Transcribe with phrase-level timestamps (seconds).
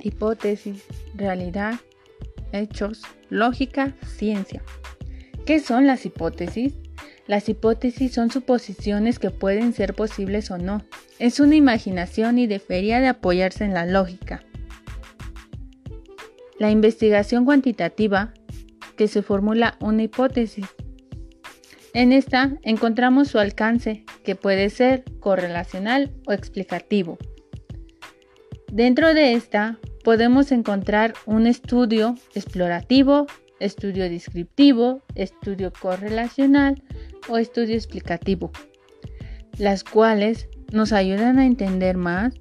[0.00, 1.74] Hipótesis, realidad,
[2.52, 4.62] hechos, lógica, ciencia.
[5.44, 6.74] ¿Qué son las hipótesis?
[7.26, 10.82] Las hipótesis son suposiciones que pueden ser posibles o no.
[11.18, 14.42] Es una imaginación y debería de apoyarse en la lógica.
[16.58, 18.32] La investigación cuantitativa,
[18.96, 20.66] que se formula una hipótesis.
[21.92, 27.18] En esta encontramos su alcance, que puede ser correlacional o explicativo.
[28.72, 33.26] Dentro de esta podemos encontrar un estudio explorativo,
[33.60, 36.82] estudio descriptivo, estudio correlacional
[37.28, 38.50] o estudio explicativo,
[39.58, 42.32] las cuales nos ayudan a entender más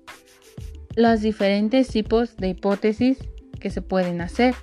[0.95, 3.17] los diferentes tipos de hipótesis
[3.59, 4.55] que se pueden hacer.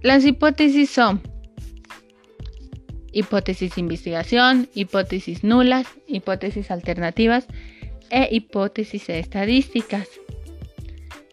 [0.00, 1.20] Las hipótesis son
[3.12, 7.46] hipótesis investigación, hipótesis nulas, hipótesis alternativas
[8.08, 10.08] e hipótesis estadísticas.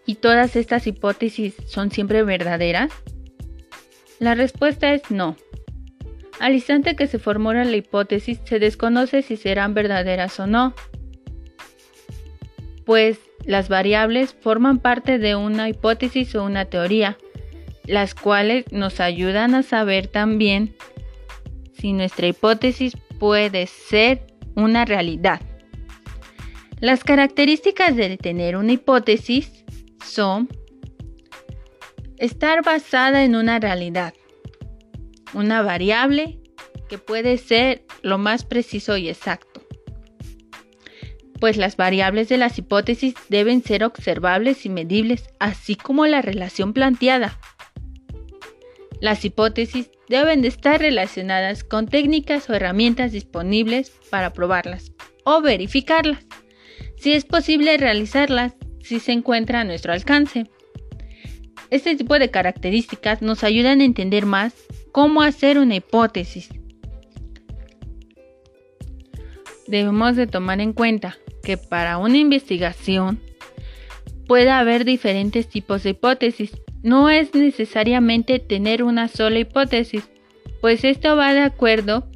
[0.08, 2.92] ¿Y todas estas hipótesis son siempre verdaderas?
[4.20, 5.36] La respuesta es no.
[6.40, 10.74] Al instante que se formula la hipótesis se desconoce si serán verdaderas o no,
[12.86, 17.18] pues las variables forman parte de una hipótesis o una teoría,
[17.86, 20.74] las cuales nos ayudan a saber también
[21.74, 25.42] si nuestra hipótesis puede ser una realidad.
[26.80, 29.66] Las características de tener una hipótesis
[32.18, 34.14] estar basada en una realidad,
[35.34, 36.40] una variable
[36.90, 39.62] que puede ser lo más preciso y exacto,
[41.40, 46.74] pues las variables de las hipótesis deben ser observables y medibles, así como la relación
[46.74, 47.40] planteada.
[49.00, 54.92] Las hipótesis deben de estar relacionadas con técnicas o herramientas disponibles para probarlas
[55.24, 56.26] o verificarlas
[56.96, 58.57] si es posible realizarlas
[58.88, 60.48] si se encuentra a nuestro alcance.
[61.70, 64.54] Este tipo de características nos ayudan a entender más
[64.94, 66.50] cómo hacer una hipótesis.
[69.68, 73.20] Debemos de tomar en cuenta que para una investigación
[74.28, 76.52] puede haber diferentes tipos de hipótesis.
[76.84, 80.08] No es necesariamente tener una sola hipótesis,
[80.62, 82.08] pues esto va de acuerdo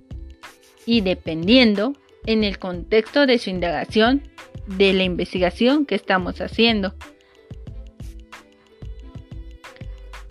[0.86, 1.94] y dependiendo
[2.26, 4.31] en el contexto de su indagación
[4.78, 6.96] de la investigación que estamos haciendo.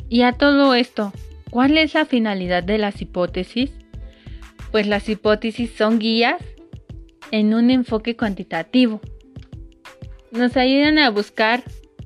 [0.08, 1.12] Y a todo esto,
[1.50, 3.70] ¿cuál es la finalidad de las hipótesis?
[4.72, 6.42] Pues las hipótesis son guías
[7.30, 9.00] en un enfoque cuantitativo.
[10.32, 11.62] Nos ayudan a buscar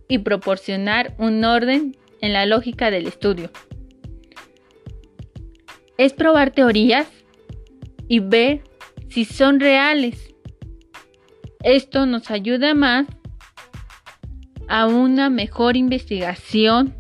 [0.09, 3.51] y proporcionar un orden en la lógica del estudio.
[5.97, 7.07] Es probar teorías
[8.09, 8.63] y ver
[9.09, 10.34] si son reales
[11.65, 13.07] esto nos ayuda más
[14.69, 16.95] a una mejor investigación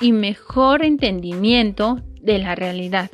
[0.00, 3.10] y mejor entendimiento de la realidad.